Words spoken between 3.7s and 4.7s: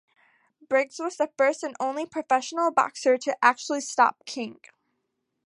stop King.